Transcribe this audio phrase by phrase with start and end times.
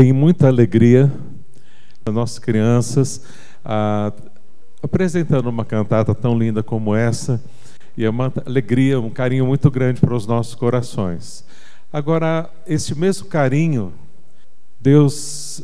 [0.00, 1.12] tem muita alegria
[2.06, 3.20] as nossas crianças
[4.82, 7.38] apresentando uma cantata tão linda como essa
[7.98, 11.44] e é uma alegria, um carinho muito grande para os nossos corações.
[11.92, 13.92] Agora, esse mesmo carinho,
[14.80, 15.62] Deus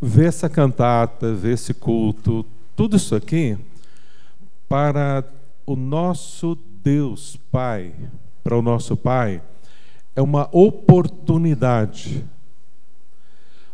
[0.00, 2.46] vê essa cantata, vê esse culto,
[2.76, 3.58] tudo isso aqui
[4.68, 5.24] para
[5.66, 7.92] o nosso Deus Pai,
[8.44, 9.42] para o nosso Pai,
[10.14, 12.24] é uma oportunidade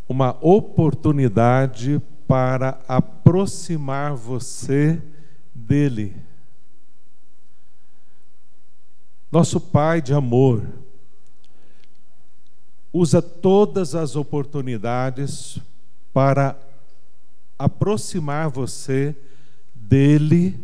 [0.08, 5.00] uma oportunidade para aproximar você
[5.54, 6.16] dele.
[9.30, 10.66] Nosso Pai de amor
[12.90, 15.58] usa todas as oportunidades
[16.12, 16.58] para
[17.58, 19.14] aproximar você
[19.74, 20.58] dele,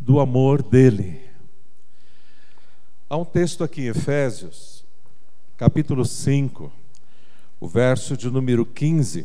[0.00, 1.22] do amor dele.
[3.08, 4.84] Há um texto aqui em Efésios,
[5.56, 6.81] capítulo 5
[7.62, 9.24] o verso de número 15.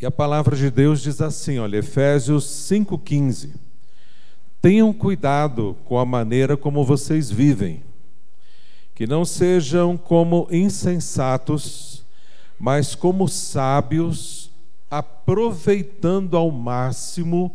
[0.00, 3.50] E a palavra de Deus diz assim, olha, Efésios 5:15.
[4.62, 7.82] Tenham cuidado com a maneira como vocês vivem,
[8.94, 12.02] que não sejam como insensatos,
[12.58, 14.50] mas como sábios,
[14.90, 17.54] aproveitando ao máximo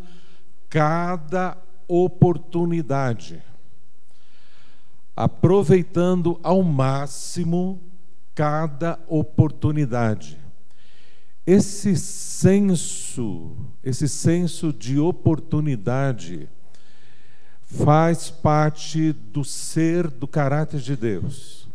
[0.69, 3.41] cada oportunidade.
[5.15, 7.81] Aproveitando ao máximo
[8.35, 10.37] cada oportunidade.
[11.47, 16.49] Esse senso, esse senso de oportunidade
[17.61, 21.67] faz parte do ser do caráter de Deus.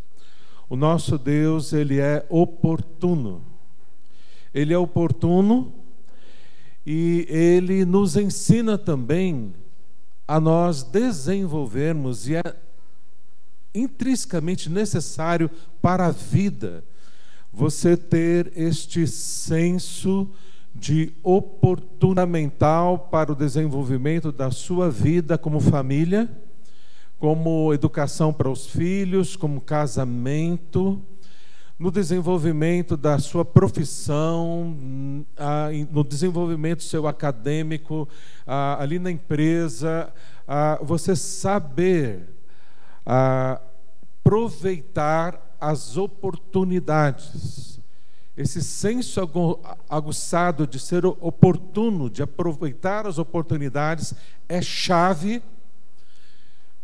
[0.68, 3.42] O nosso Deus, ele é oportuno.
[4.52, 5.72] Ele é oportuno
[6.84, 9.54] e ele nos ensina também
[10.26, 12.42] a nós desenvolvermos e a
[13.74, 16.84] intrinsecamente necessário para a vida.
[17.52, 20.28] Você ter este senso
[20.74, 26.30] de oportunamental para o desenvolvimento da sua vida como família,
[27.18, 31.02] como educação para os filhos, como casamento,
[31.78, 34.76] no desenvolvimento da sua profissão,
[35.90, 38.08] no desenvolvimento seu acadêmico,
[38.46, 40.12] ali na empresa,
[40.82, 42.28] você saber
[44.24, 47.80] aproveitar as oportunidades.
[48.36, 49.20] Esse senso
[49.88, 54.14] aguçado de ser oportuno, de aproveitar as oportunidades,
[54.48, 55.42] é chave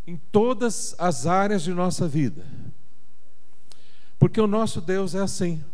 [0.06, 2.44] em todas as áreas de nossa vida.
[4.18, 5.64] Porque o nosso Deus é assim.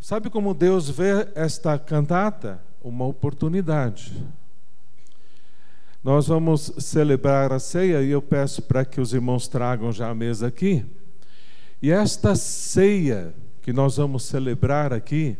[0.00, 2.60] Sabe como Deus vê esta cantata?
[2.82, 4.12] Uma oportunidade.
[6.02, 10.14] Nós vamos celebrar a ceia e eu peço para que os irmãos tragam já a
[10.14, 10.84] mesa aqui.
[11.82, 15.36] E esta ceia que nós vamos celebrar aqui,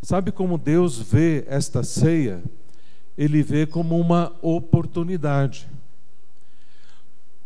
[0.00, 2.42] sabe como Deus vê esta ceia?
[3.16, 5.68] Ele vê como uma oportunidade.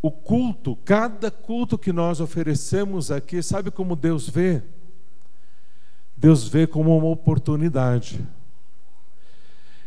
[0.00, 4.62] O culto, cada culto que nós oferecemos aqui, sabe como Deus vê?
[6.16, 8.25] Deus vê como uma oportunidade.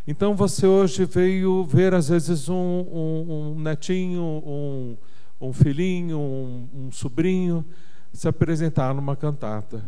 [0.07, 4.97] Então você hoje veio ver, às vezes, um, um, um netinho, um,
[5.39, 7.63] um filhinho, um, sobrinho
[8.11, 9.81] se apresentar numa cantata.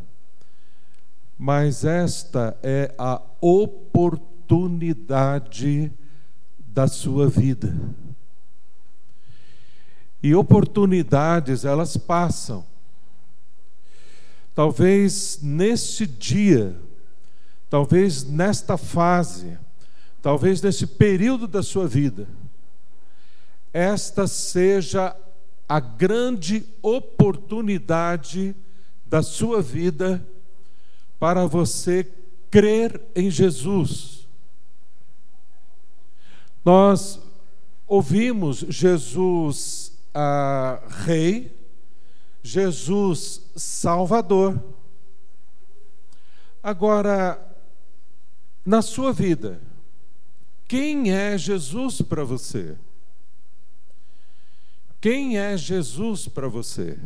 [1.37, 5.91] Mas esta é a oportunidade
[6.59, 7.75] da sua vida.
[10.21, 12.65] E oportunidades, elas passam.
[14.55, 16.79] Talvez neste dia,
[17.69, 19.57] talvez nesta fase,
[20.23, 22.29] talvez nesse período da sua vida,
[23.73, 25.13] esta seja
[25.67, 28.55] a grande oportunidade
[29.05, 30.25] da sua vida
[31.19, 32.09] para você
[32.49, 34.25] crer em Jesus.
[36.63, 37.19] Nós
[37.85, 41.53] ouvimos Jesus ah, Rei,
[42.41, 44.63] Jesus Salvador.
[46.63, 47.37] Agora,
[48.65, 49.59] na sua vida,
[50.67, 52.75] quem é Jesus para você?
[54.99, 56.97] Quem é Jesus para você?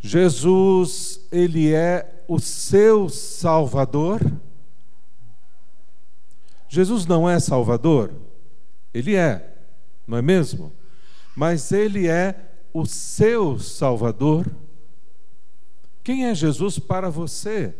[0.00, 4.20] Jesus, ele é o seu Salvador?
[6.68, 8.12] Jesus não é Salvador?
[8.94, 9.56] Ele é,
[10.06, 10.72] não é mesmo?
[11.34, 12.34] Mas ele é
[12.72, 14.46] o seu Salvador?
[16.02, 17.74] Quem é Jesus para você?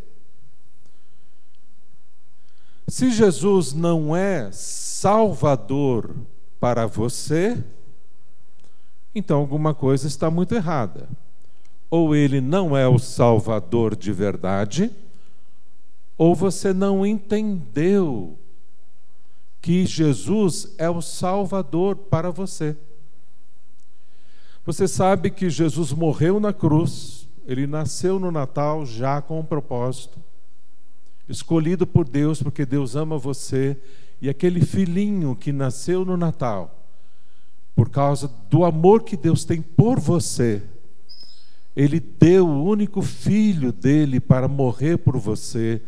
[2.88, 6.14] Se Jesus não é Salvador
[6.58, 7.62] para você,
[9.14, 11.08] então alguma coisa está muito errada.
[11.90, 14.90] ou ele não é o Salvador de verdade,
[16.16, 18.38] ou você não entendeu
[19.60, 22.76] que Jesus é o Salvador para você.
[24.64, 30.19] Você sabe que Jesus morreu na cruz, ele nasceu no Natal já com um propósito,
[31.30, 33.76] escolhido por Deus, porque Deus ama você,
[34.20, 36.84] e aquele filhinho que nasceu no Natal,
[37.74, 40.62] por causa do amor que Deus tem por você,
[41.74, 45.80] ele deu o único filho dele para morrer por você,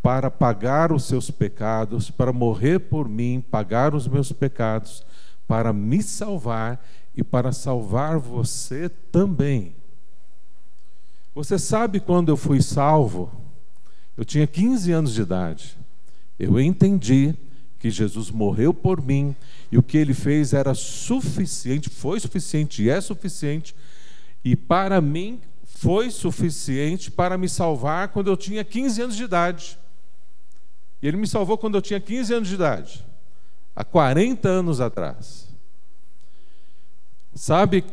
[0.00, 5.04] para pagar os seus pecados, para morrer por mim, pagar os meus pecados,
[5.48, 6.84] para me salvar
[7.14, 9.74] e para salvar você também.
[11.34, 13.45] Você sabe quando eu fui salvo?
[14.16, 15.76] Eu tinha 15 anos de idade.
[16.38, 17.34] Eu entendi
[17.78, 19.34] que Jesus morreu por mim
[19.70, 23.74] e o que ele fez era suficiente, foi suficiente e é suficiente,
[24.44, 29.78] e para mim foi suficiente para me salvar quando eu tinha 15 anos de idade.
[31.02, 33.04] E ele me salvou quando eu tinha 15 anos de idade,
[33.74, 35.46] há 40 anos atrás.
[37.34, 37.84] Sabe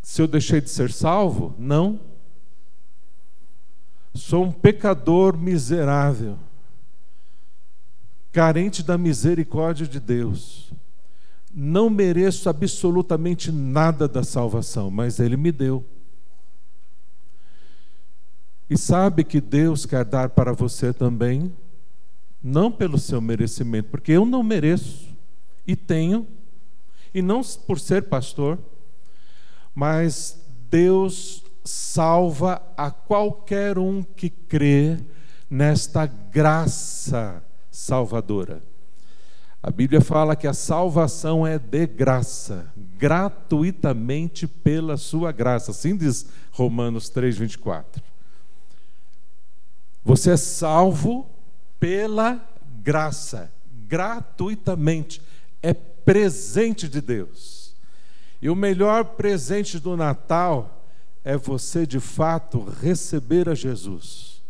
[0.00, 1.54] se eu deixei de ser salvo?
[1.58, 2.00] Não.
[4.14, 6.38] Sou um pecador miserável,
[8.30, 10.72] carente da misericórdia de Deus.
[11.54, 15.84] Não mereço absolutamente nada da salvação, mas Ele me deu.
[18.68, 21.52] E sabe que Deus quer dar para você também,
[22.42, 25.08] não pelo seu merecimento, porque eu não mereço
[25.66, 26.26] e tenho
[27.14, 28.58] e não por ser pastor,
[29.74, 34.98] mas Deus salva a qualquer um que crê
[35.48, 38.62] nesta graça salvadora.
[39.62, 42.66] A Bíblia fala que a salvação é de graça,
[42.98, 45.70] gratuitamente pela sua graça.
[45.70, 48.02] Assim diz Romanos 3:24.
[50.04, 51.30] Você é salvo
[51.78, 52.44] pela
[52.82, 53.52] graça,
[53.86, 55.22] gratuitamente.
[55.62, 57.76] É presente de Deus.
[58.40, 60.81] E o melhor presente do Natal
[61.24, 64.42] é você de fato receber a Jesus.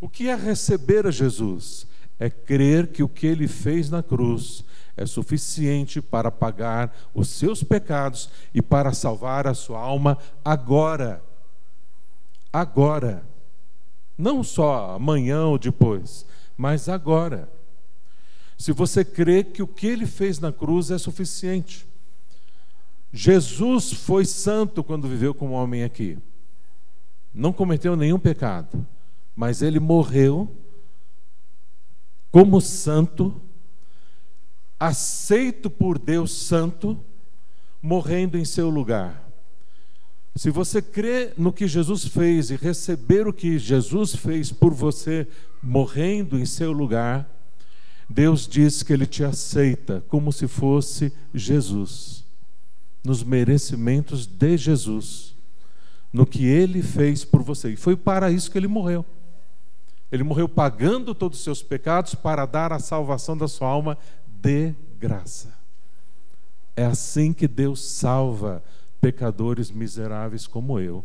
[0.00, 1.86] O que é receber a Jesus?
[2.18, 4.64] É crer que o que ele fez na cruz
[4.96, 11.22] é suficiente para pagar os seus pecados e para salvar a sua alma agora.
[12.52, 13.22] Agora.
[14.16, 16.26] Não só amanhã ou depois,
[16.56, 17.48] mas agora
[18.58, 21.86] se você crê que o que ele fez na cruz é suficiente.
[23.12, 26.18] Jesus foi santo quando viveu como homem aqui.
[27.32, 28.86] Não cometeu nenhum pecado,
[29.34, 30.50] mas ele morreu
[32.30, 33.40] como santo,
[34.78, 36.98] aceito por Deus santo,
[37.80, 39.24] morrendo em seu lugar.
[40.36, 45.26] Se você crê no que Jesus fez e receber o que Jesus fez por você,
[45.62, 47.28] morrendo em seu lugar,
[48.08, 52.24] Deus diz que Ele te aceita como se fosse Jesus,
[53.08, 55.34] nos merecimentos de Jesus,
[56.12, 57.70] no que Ele fez por você.
[57.70, 59.02] E foi para isso que Ele morreu.
[60.12, 63.96] Ele morreu pagando todos os seus pecados para dar a salvação da sua alma
[64.26, 65.54] de graça.
[66.76, 68.62] É assim que Deus salva
[69.00, 71.02] pecadores miseráveis como eu,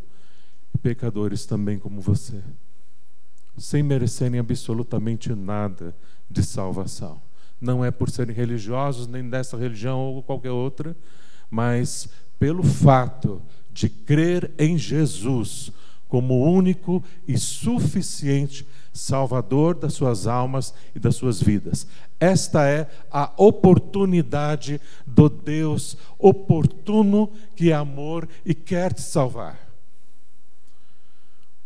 [0.82, 2.42] pecadores também como você,
[3.56, 5.96] sem merecerem absolutamente nada
[6.30, 7.20] de salvação.
[7.58, 10.94] Não é por serem religiosos, nem dessa religião ou qualquer outra,
[11.54, 13.40] mas pelo fato
[13.72, 15.70] de crer em Jesus
[16.08, 21.86] como único e suficiente Salvador das suas almas e das suas vidas.
[22.18, 29.58] Esta é a oportunidade do Deus oportuno que é amor e quer te salvar.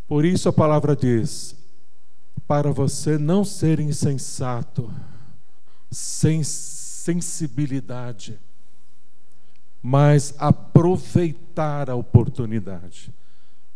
[0.07, 1.55] Por isso a palavra diz:
[2.47, 4.91] para você não ser insensato,
[5.91, 8.39] sem sensibilidade,
[9.83, 13.13] mas aproveitar a oportunidade.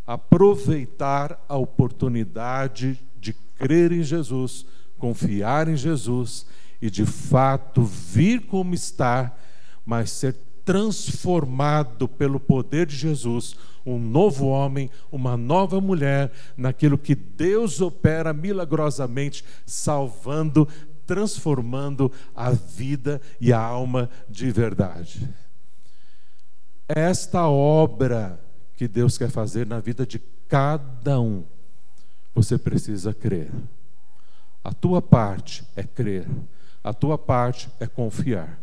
[0.06, 4.66] Aproveitar a oportunidade de crer em Jesus,
[4.98, 6.46] confiar em Jesus
[6.80, 9.32] e de fato vir como está,
[9.86, 17.14] mas ser transformado pelo poder de Jesus, um novo homem, uma nova mulher, naquilo que
[17.14, 20.68] Deus opera milagrosamente, salvando,
[21.06, 25.28] transformando a vida e a alma de verdade.
[26.94, 28.38] Esta obra
[28.76, 31.44] que Deus quer fazer na vida de cada um,
[32.34, 33.50] você precisa crer.
[34.62, 36.28] A tua parte é crer,
[36.84, 38.60] a tua parte é confiar.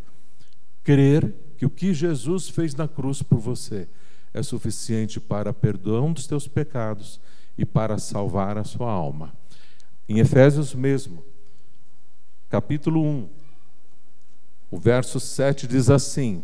[0.83, 3.88] Crer que o que Jesus fez na cruz por você
[4.33, 7.19] é suficiente para perdão dos teus pecados
[7.57, 9.33] e para salvar a sua alma.
[10.07, 11.24] Em Efésios mesmo,
[12.48, 13.29] capítulo 1,
[14.71, 16.43] o verso 7 diz assim: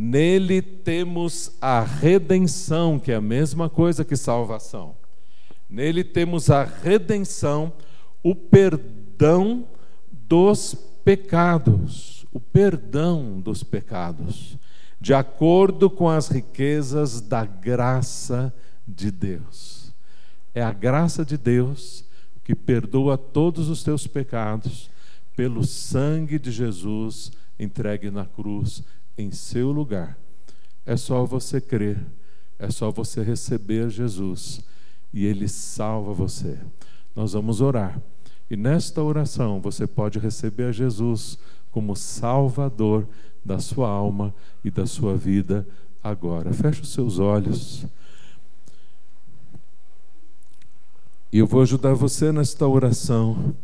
[0.00, 4.94] Nele temos a redenção, que é a mesma coisa que salvação.
[5.68, 7.72] Nele temos a redenção,
[8.22, 9.66] o perdão
[10.12, 10.72] dos
[11.04, 14.56] pecados, o perdão dos pecados,
[15.00, 18.54] de acordo com as riquezas da graça
[18.86, 19.92] de Deus.
[20.54, 22.04] É a graça de Deus
[22.44, 24.88] que perdoa todos os teus pecados
[25.34, 28.84] pelo sangue de Jesus entregue na cruz
[29.18, 30.16] em seu lugar.
[30.86, 31.98] É só você crer,
[32.58, 34.62] é só você receber Jesus
[35.12, 36.58] e ele salva você.
[37.14, 38.00] Nós vamos orar.
[38.48, 41.38] E nesta oração você pode receber a Jesus
[41.70, 43.06] como Salvador
[43.44, 44.34] da sua alma
[44.64, 45.66] e da sua vida
[46.02, 46.52] agora.
[46.52, 47.84] Feche os seus olhos.
[51.30, 53.54] E eu vou ajudar você nesta oração,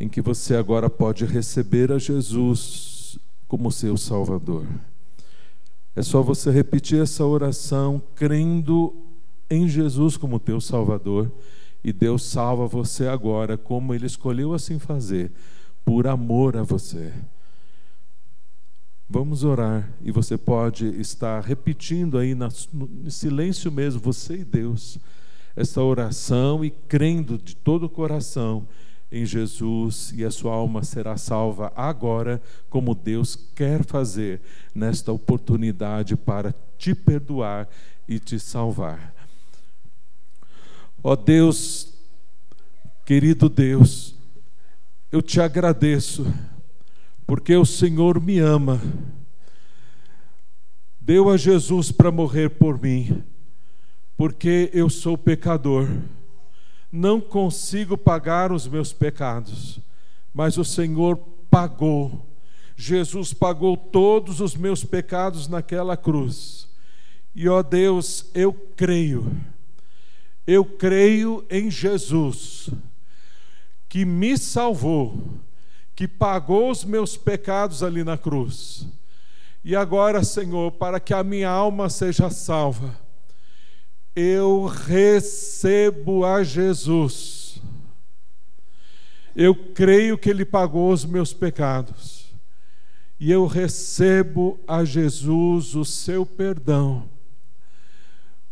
[0.00, 2.93] em que você agora pode receber a Jesus
[3.54, 4.66] como seu Salvador.
[5.94, 8.92] É só você repetir essa oração crendo
[9.48, 11.30] em Jesus como teu Salvador
[11.84, 15.30] e Deus salva você agora, como Ele escolheu assim fazer,
[15.84, 17.12] por amor a você.
[19.08, 22.50] Vamos orar e você pode estar repetindo aí no
[23.08, 24.98] silêncio mesmo, você e Deus,
[25.54, 28.66] essa oração e crendo de todo o coração
[29.14, 34.40] em Jesus e a sua alma será salva agora, como Deus quer fazer
[34.74, 37.68] nesta oportunidade para te perdoar
[38.08, 39.14] e te salvar.
[41.00, 41.94] Ó oh Deus,
[43.04, 44.16] querido Deus,
[45.12, 46.26] eu te agradeço,
[47.24, 48.82] porque o Senhor me ama,
[51.00, 53.22] deu a Jesus para morrer por mim,
[54.16, 55.86] porque eu sou pecador,
[56.94, 59.80] não consigo pagar os meus pecados,
[60.32, 61.16] mas o Senhor
[61.50, 62.26] pagou.
[62.76, 66.68] Jesus pagou todos os meus pecados naquela cruz.
[67.34, 69.30] E ó Deus, eu creio
[70.46, 72.68] eu creio em Jesus,
[73.88, 75.38] que me salvou,
[75.96, 78.86] que pagou os meus pecados ali na cruz.
[79.64, 82.94] E agora, Senhor, para que a minha alma seja salva,
[84.14, 87.60] eu recebo a Jesus.
[89.34, 92.24] Eu creio que Ele pagou os meus pecados.
[93.18, 97.08] E eu recebo a Jesus o seu perdão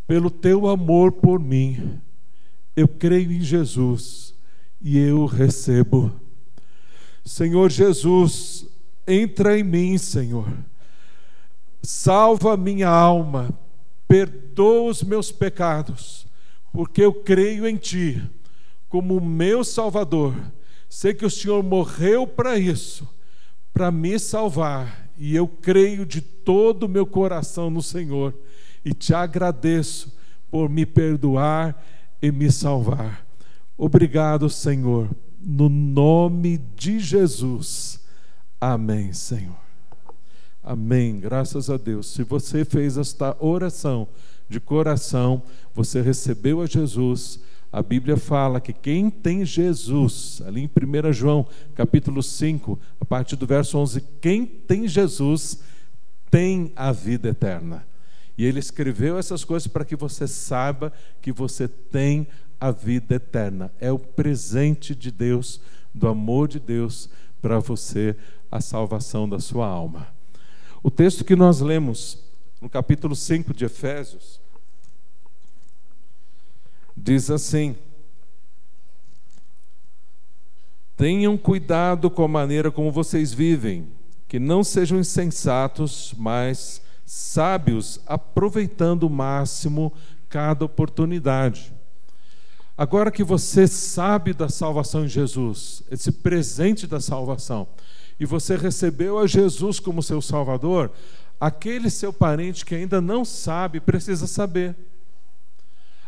[0.06, 2.00] pelo teu amor por mim.
[2.76, 4.34] Eu creio em Jesus
[4.80, 6.12] e eu recebo.
[7.24, 8.66] Senhor Jesus,
[9.06, 10.52] entra em mim, Senhor.
[11.82, 13.50] Salva minha alma,
[14.12, 16.26] perdoa os meus pecados,
[16.70, 18.22] porque eu creio em Ti
[18.86, 20.34] como meu Salvador.
[20.86, 23.08] Sei que o Senhor morreu para isso,
[23.72, 28.34] para me salvar, e eu creio de todo o meu coração no Senhor
[28.84, 30.14] e te agradeço
[30.50, 31.82] por me perdoar
[32.20, 33.26] e me salvar.
[33.78, 35.08] Obrigado, Senhor,
[35.40, 37.98] no nome de Jesus.
[38.60, 39.61] Amém, Senhor.
[40.62, 41.18] Amém.
[41.18, 42.12] Graças a Deus.
[42.12, 44.06] Se você fez esta oração
[44.48, 45.42] de coração,
[45.74, 47.40] você recebeu a Jesus.
[47.72, 53.34] A Bíblia fala que quem tem Jesus, ali em 1 João, capítulo 5, a partir
[53.34, 55.60] do verso 11, quem tem Jesus
[56.30, 57.84] tem a vida eterna.
[58.38, 62.28] E ele escreveu essas coisas para que você saiba que você tem
[62.60, 63.72] a vida eterna.
[63.80, 65.60] É o presente de Deus,
[65.92, 68.14] do amor de Deus para você,
[68.50, 70.21] a salvação da sua alma.
[70.82, 72.18] O texto que nós lemos
[72.60, 74.40] no capítulo 5 de Efésios
[76.96, 77.76] diz assim:
[80.96, 83.88] Tenham cuidado com a maneira como vocês vivem,
[84.26, 89.92] que não sejam insensatos, mas sábios, aproveitando o máximo
[90.28, 91.72] cada oportunidade.
[92.76, 97.68] Agora que você sabe da salvação em Jesus, esse presente da salvação,
[98.18, 100.90] e você recebeu a Jesus como seu Salvador,
[101.40, 104.76] aquele seu parente que ainda não sabe precisa saber.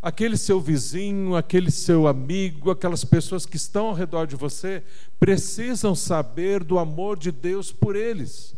[0.01, 4.83] Aquele seu vizinho, aquele seu amigo, aquelas pessoas que estão ao redor de você
[5.19, 8.55] precisam saber do amor de Deus por eles.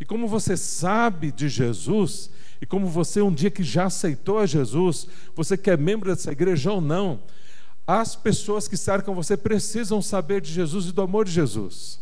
[0.00, 4.46] E como você sabe de Jesus, e como você um dia que já aceitou a
[4.46, 7.20] Jesus, você que é membro dessa igreja ou não,
[7.86, 12.00] as pessoas que cercam você precisam saber de Jesus e do amor de Jesus.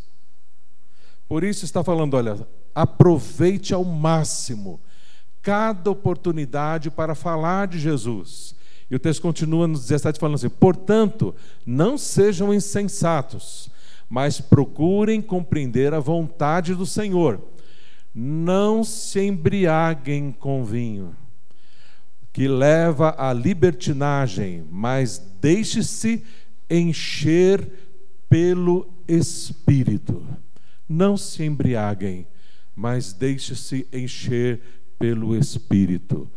[1.28, 4.80] Por isso está falando, olha, aproveite ao máximo
[5.42, 8.54] cada oportunidade para falar de Jesus.
[8.90, 11.34] E o texto continua no 17 falando assim: portanto,
[11.66, 13.68] não sejam insensatos,
[14.08, 17.40] mas procurem compreender a vontade do Senhor.
[18.14, 21.14] Não se embriaguem com vinho,
[22.32, 26.24] que leva à libertinagem, mas deixe-se
[26.70, 27.70] encher
[28.28, 30.26] pelo Espírito.
[30.88, 32.26] Não se embriaguem,
[32.74, 34.60] mas deixe-se encher
[34.98, 36.30] pelo Espírito.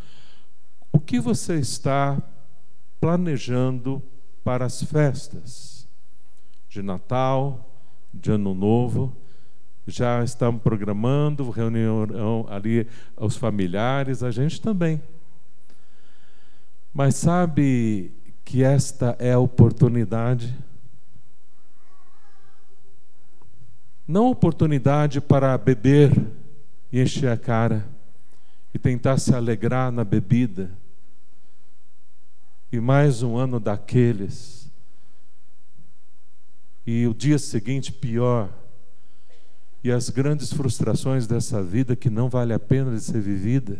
[0.91, 2.21] O que você está
[2.99, 4.03] planejando
[4.43, 5.87] para as festas
[6.67, 7.73] de Natal,
[8.13, 9.15] de Ano Novo?
[9.87, 15.01] Já estamos programando reunião ali aos familiares, a gente também.
[16.93, 18.11] Mas sabe
[18.43, 20.55] que esta é a oportunidade
[24.07, 26.11] não oportunidade para beber
[26.91, 27.87] e encher a cara
[28.73, 30.71] e tentar se alegrar na bebida.
[32.71, 34.69] E mais um ano daqueles.
[36.85, 38.49] E o dia seguinte pior.
[39.83, 43.79] E as grandes frustrações dessa vida que não vale a pena de ser vivida.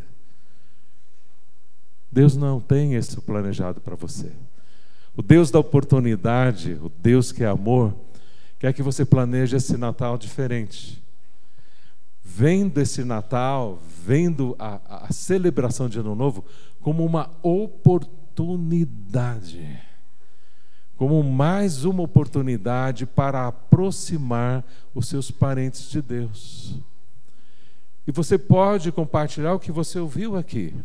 [2.11, 4.31] Deus não tem isso planejado para você.
[5.15, 7.93] O Deus da oportunidade, o Deus que é amor,
[8.61, 11.03] quer que você planeje esse Natal diferente.
[12.23, 16.45] Vendo esse Natal, vendo a, a celebração de Ano Novo
[16.79, 19.81] como uma oportunidade,
[20.95, 24.63] como mais uma oportunidade para aproximar
[24.93, 26.75] os seus parentes de Deus.
[28.05, 30.75] E você pode compartilhar o que você ouviu aqui.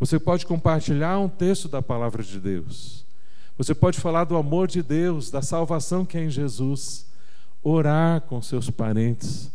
[0.00, 3.04] Você pode compartilhar um texto da palavra de Deus.
[3.58, 7.06] Você pode falar do amor de Deus, da salvação que é em Jesus,
[7.62, 9.50] orar com seus parentes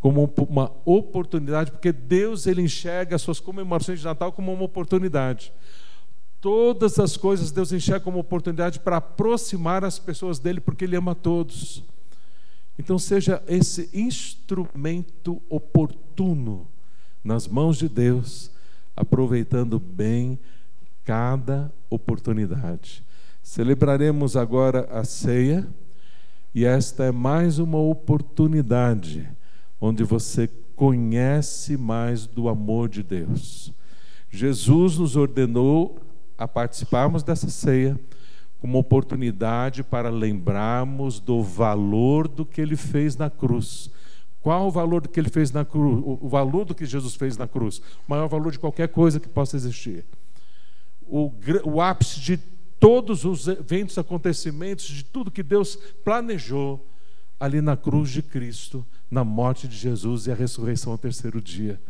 [0.00, 5.52] como uma oportunidade, porque Deus ele enxerga as suas comemorações de Natal como uma oportunidade.
[6.40, 11.14] Todas as coisas Deus enxerga como oportunidade para aproximar as pessoas dele, porque ele ama
[11.14, 11.84] todos.
[12.78, 16.66] Então seja esse instrumento oportuno
[17.22, 18.50] nas mãos de Deus,
[18.96, 20.38] aproveitando bem
[21.04, 23.04] cada oportunidade.
[23.50, 25.66] Celebraremos agora a ceia
[26.54, 29.28] e esta é mais uma oportunidade
[29.80, 33.72] onde você conhece mais do amor de Deus.
[34.30, 35.98] Jesus nos ordenou
[36.38, 37.98] a participarmos dessa ceia
[38.60, 43.90] como oportunidade para lembrarmos do valor do que ele fez na cruz.
[44.40, 46.00] Qual o valor do que ele fez na cruz?
[46.06, 47.78] O valor do que Jesus fez na cruz?
[48.06, 50.04] O maior valor de qualquer coisa que possa existir.
[51.04, 51.32] O,
[51.64, 52.38] o ápice de
[52.80, 56.84] todos os eventos, acontecimentos, de tudo que Deus planejou
[57.38, 61.80] ali na cruz de Cristo, na morte de Jesus e a ressurreição ao terceiro dia.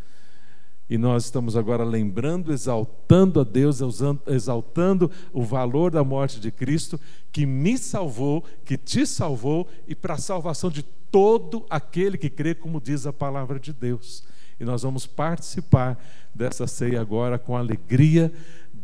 [0.89, 3.79] E nós estamos agora lembrando, exaltando a Deus,
[4.27, 6.99] exaltando o valor da morte de Cristo,
[7.31, 12.53] que me salvou, que te salvou e para a salvação de todo aquele que crê,
[12.53, 14.25] como diz a palavra de Deus.
[14.59, 15.97] E nós vamos participar
[16.35, 18.31] dessa ceia agora com alegria,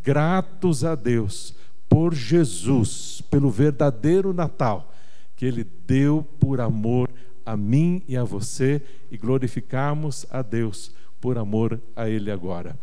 [0.02, 1.54] gratos a Deus
[1.88, 4.94] por Jesus, pelo verdadeiro Natal,
[5.36, 7.10] que Ele deu por amor
[7.46, 12.76] a mim e a você, e glorificarmos a Deus por amor a Ele agora.